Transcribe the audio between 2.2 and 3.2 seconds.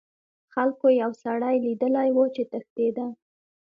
چې تښتیده.